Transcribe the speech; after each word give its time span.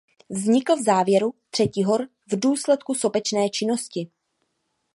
Vznikl 0.29 0.75
v 0.75 0.83
závěru 0.83 1.33
třetihor 1.49 2.05
v 2.31 2.39
důsledku 2.39 2.93
sopečné 2.95 3.49
činnosti. 3.49 4.09